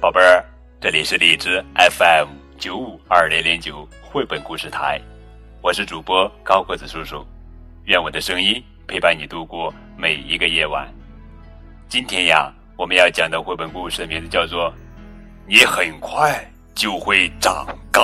[0.00, 0.42] 宝贝儿，
[0.80, 4.98] 这里是荔枝 FM 九五二零零九绘本故事台，
[5.60, 7.22] 我是主播高个子叔叔，
[7.84, 10.90] 愿我的声音陪伴你度过每一个夜晚。
[11.86, 14.70] 今天呀，我们要讲的绘本故事的名字叫做
[15.46, 18.02] 《你很快就会长高》，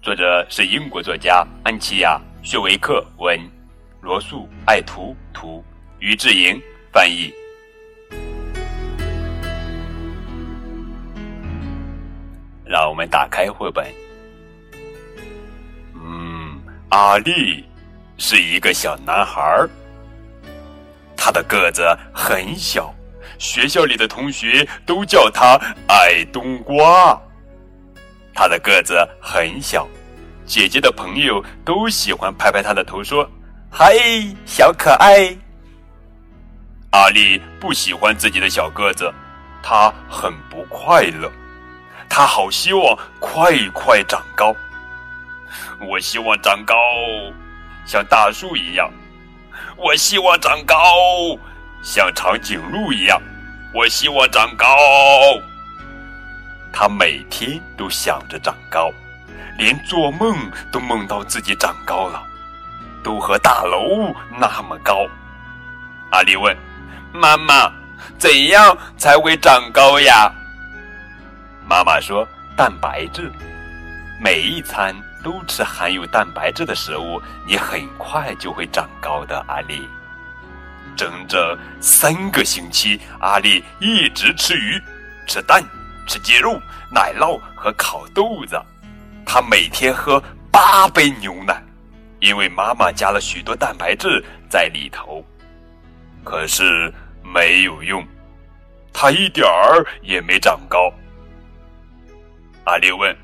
[0.00, 2.18] 作者是英国作家安琪亚·
[2.48, 3.38] 薛维克文，
[4.00, 5.62] 罗素·爱图图，
[5.98, 6.58] 于志莹
[6.90, 7.30] 翻译。
[12.72, 13.86] 让我们打开绘本。
[15.94, 16.58] 嗯，
[16.88, 17.62] 阿力
[18.16, 19.68] 是一个小男孩儿，
[21.14, 22.90] 他的个子很小，
[23.38, 27.20] 学校里的同学都叫他矮冬瓜。
[28.32, 29.86] 他的个子很小，
[30.46, 33.30] 姐姐的朋友都喜欢拍拍他的头，说
[33.70, 33.94] ：“嗨，
[34.46, 35.36] 小可爱。”
[36.92, 39.12] 阿力不喜欢自己的小个子，
[39.62, 41.30] 他很不快乐。
[42.14, 44.54] 他好希望快快长高，
[45.80, 46.74] 我希望长高
[47.86, 48.92] 像大树一样，
[49.78, 50.76] 我希望长高
[51.82, 53.18] 像长颈鹿一样，
[53.72, 54.66] 我希望长高。
[56.70, 58.90] 他每天都想着长高，
[59.56, 60.36] 连做梦
[60.70, 62.22] 都梦到自己长高了，
[63.02, 65.06] 都和大楼那么高。
[66.10, 66.54] 阿丽问
[67.10, 67.72] ：“妈妈，
[68.18, 70.30] 怎样才会长高呀？”
[71.72, 73.32] 妈妈说：“蛋白质，
[74.20, 74.94] 每一餐
[75.24, 79.88] 都吃含有蛋白质的食物，你很快就会长高的。”阿丽，
[80.94, 84.78] 整整三个星期，阿丽一直吃鱼、
[85.26, 85.64] 吃蛋、
[86.06, 86.60] 吃鸡肉、
[86.90, 88.62] 奶酪和烤豆子。
[89.24, 91.64] 她每天喝八杯牛奶，
[92.20, 95.24] 因为妈妈加了许多蛋白质在里头。
[96.22, 96.92] 可是
[97.24, 98.06] 没有用，
[98.92, 100.92] 她一点儿也没长高。
[102.64, 103.16] 阿丽问：“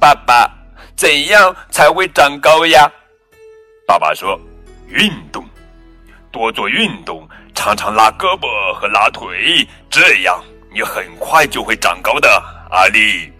[0.00, 0.50] 爸爸，
[0.96, 2.90] 怎样才会长高呀？”
[3.86, 4.40] 爸爸说
[4.88, 5.44] ：“运动，
[6.32, 10.42] 多做运动，常常拉胳膊和拉腿，这样
[10.72, 12.28] 你很快就会长高的。”
[12.72, 13.30] 阿丽，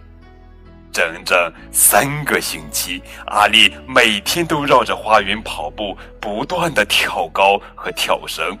[0.93, 8.57] 整整三个星期，阿丽每天都绕着花园跑步，不断的跳高和跳绳。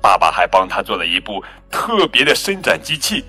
[0.00, 3.24] 爸爸还帮他做了一部特别的伸展机器。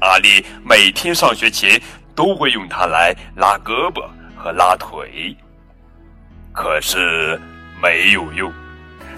[0.00, 1.80] 阿丽每天上学前。
[2.16, 4.02] 都会用它来拉胳膊
[4.36, 5.36] 和拉腿，
[6.52, 7.38] 可是
[7.80, 8.52] 没有用，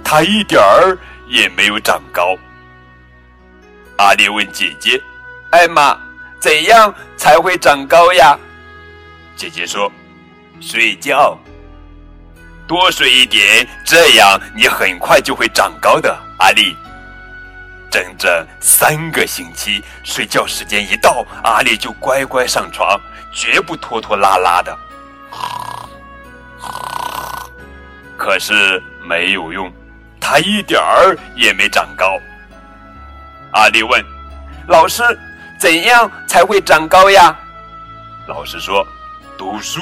[0.05, 0.99] 它一点儿
[1.29, 2.37] 也没有长高。
[3.99, 5.01] 阿丽问姐姐
[5.53, 5.97] ：“艾玛，
[6.41, 8.37] 怎样才会长高呀？”
[9.37, 9.91] 姐姐说
[10.61, 11.39] ：“睡觉，
[12.67, 16.77] 多睡一点，这样你很快就会长高的。”阿丽。
[17.91, 23.01] 整整三个星期，睡觉时间一到，阿丽就乖乖上床，
[23.33, 24.77] 绝不拖拖拉拉的。
[28.17, 29.73] 可是没有用，
[30.21, 32.19] 他一点儿也没长高。
[33.53, 34.05] 阿丽问
[34.69, 35.03] ：“老师，
[35.59, 37.35] 怎样才会长高呀？”
[38.29, 38.87] 老师说
[39.39, 39.81] ：“读书，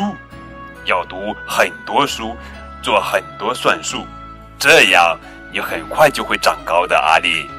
[0.84, 2.36] 要读很多书，
[2.82, 4.06] 做很多算术，
[4.58, 5.18] 这样
[5.50, 7.50] 你很快就会长高的。”阿丽。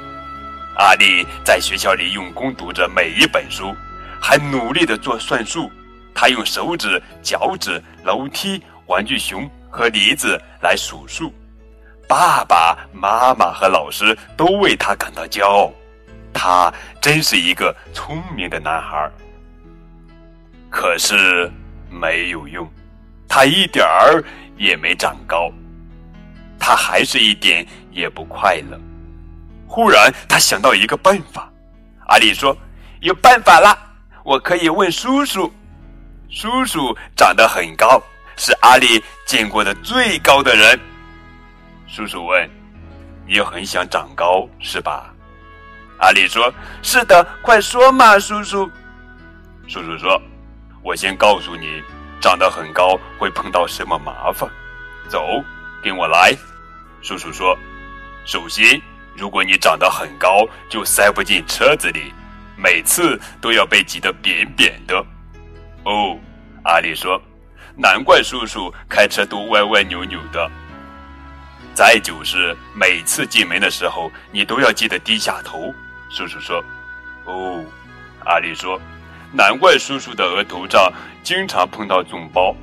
[0.77, 3.75] 阿丽在学校里用功读着每一本书，
[4.21, 5.71] 还努力的做算术。
[6.13, 11.33] 他用手指、脚趾、楼梯、玩具熊和梨子来数数。
[12.07, 15.71] 爸爸妈妈和老师都为他感到骄傲。
[16.33, 16.71] 他
[17.01, 19.09] 真是一个聪明的男孩。
[20.69, 21.51] 可是
[21.89, 22.67] 没有用，
[23.27, 24.23] 他一点儿
[24.57, 25.51] 也没长高。
[26.59, 28.79] 他还是一点也不快乐。
[29.67, 31.51] 忽然，他想到一个办法。
[32.07, 32.55] 阿里说
[33.01, 33.77] ：“有办法了，
[34.23, 35.53] 我可以问叔叔。
[36.29, 38.01] 叔叔长得很高，
[38.37, 40.79] 是阿里见过的最高的人。”
[41.85, 42.49] 叔叔问
[43.27, 45.13] ：“你很想长高是吧？”
[45.99, 46.51] 阿里说
[46.81, 48.69] ：“是的，快说嘛，叔叔。”
[49.67, 50.19] 叔叔说
[50.81, 51.83] ：“我先告诉你，
[52.21, 54.49] 长得很高会碰到什么麻烦。
[55.09, 55.43] 走，
[55.83, 56.33] 跟我来。”
[57.03, 57.57] 叔叔说
[58.25, 58.81] ：“首先。”
[59.17, 62.13] 如果你长得很高，就塞不进车子里，
[62.55, 64.95] 每次都要被挤得扁扁的。
[65.85, 66.15] 哦，
[66.63, 67.19] 阿丽说
[67.75, 70.47] ：“难怪叔叔开车都歪歪扭扭的。”
[71.73, 75.73] 再就是每次进门的时候，你都要记得低下头。
[76.11, 76.63] 叔叔说
[77.25, 77.65] ：“哦，
[78.23, 78.79] 阿丽说，
[79.31, 80.93] 难怪叔叔的额头上
[81.23, 82.55] 经常碰到肿包。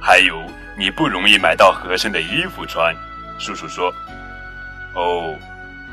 [0.00, 0.42] 还有，
[0.78, 2.96] 你不容易买到合身的衣服穿。”
[3.38, 3.92] 叔叔说。
[4.94, 5.34] 哦，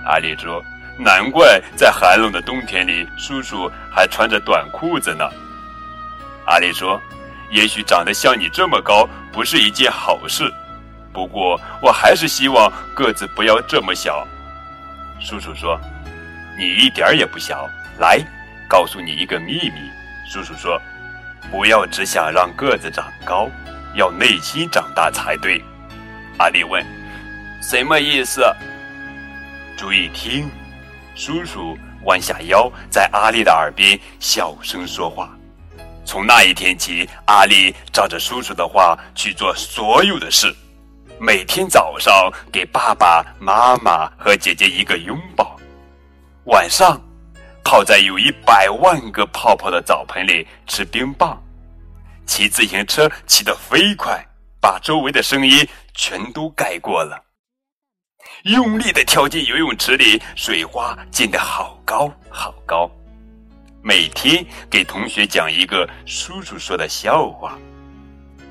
[0.05, 0.63] 阿丽说
[0.99, 5.29] ：“难怪在寒冷的冬天里，叔叔还穿着短裤子呢。
[6.45, 6.99] 阿丽说
[7.49, 10.51] ：“也许长得像你这么高不是一件好事，
[11.13, 14.27] 不过我还是希望个子不要这么小。”
[15.21, 15.79] 叔叔说
[16.59, 17.65] ：“你一点也不小。
[17.99, 18.19] 来，
[18.67, 19.89] 告诉你一个秘密。”
[20.29, 20.81] 叔叔说
[21.49, 23.49] ：“不要只想让个子长高，
[23.95, 25.63] 要内心长大才对。”
[26.37, 26.85] 阿丽问
[27.63, 28.43] ：“什么意思？”
[29.79, 30.51] 注意听，
[31.15, 35.29] 叔叔弯下腰，在阿丽的耳边小声说话。
[36.03, 40.53] 从那一天起，阿丽照着叔叔的话去做所有的事。
[41.17, 45.57] 每天早上给爸爸妈妈和姐姐一个拥抱，
[46.47, 47.01] 晚上
[47.63, 51.41] 泡在有一百万个泡泡的澡盆里吃冰棒，
[52.25, 54.21] 骑自行车骑得飞快，
[54.59, 55.65] 把周围的声音
[55.95, 57.28] 全都盖过了。
[58.43, 62.89] 用力的跳进游泳池里，水花溅得好高好高。
[63.81, 67.57] 每天给同学讲一个叔叔说的笑话，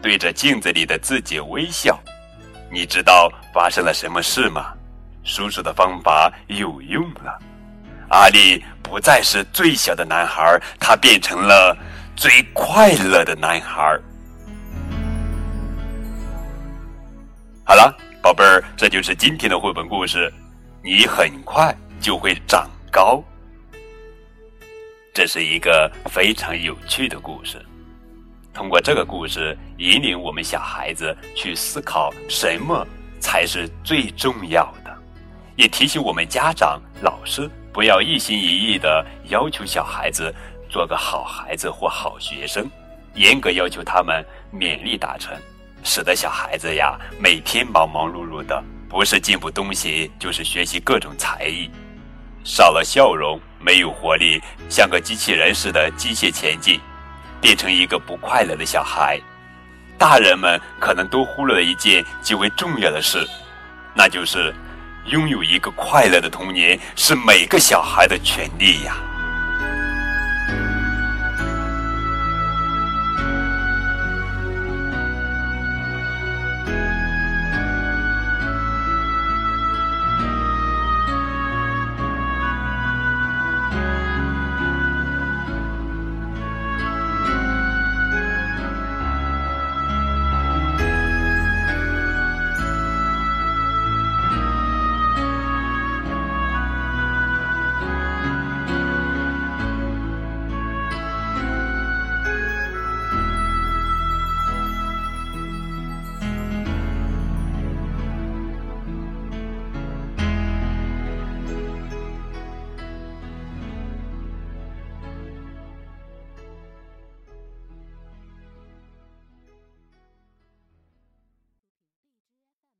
[0.03, 1.99] 对着镜子里的自己微笑。
[2.71, 4.75] 你知道发生了什么事吗？
[5.25, 7.39] 叔叔的方法有用了，
[8.11, 11.75] 阿力不再是最小的男孩，他变成了
[12.15, 13.99] 最快乐的男孩。
[17.65, 17.97] 好了。
[18.21, 20.33] 宝贝儿，这就是今天的绘本故事。
[20.83, 23.23] 你很快就会长高。
[25.15, 27.65] 这是一个非常有趣的故事。
[28.53, 32.85] 通过这个故事，引领我们小孩子去思考什么
[33.21, 34.97] 才是最重要的，
[35.55, 40.35] 也提醒我们家长、老师不要一心一意的要求小孩子
[40.69, 42.69] 做个好孩子或好学生，
[43.15, 45.37] 严格要求他们勉力达成。
[45.89, 51.71] 使得小孩子呀每天忙忙碌碌的，不是进步东西，就是学习各种才艺，
[52.45, 54.39] 少了笑容，没有活力，
[54.69, 56.79] 像个机器人似的机械前进，
[57.41, 59.19] 变成一个不快乐的小孩。
[59.97, 63.27] 大人们可能都忽略了一件极为重要的事，
[63.95, 64.55] 那就是
[65.07, 68.95] 拥有一个快乐的童年是每个小孩的权利呀。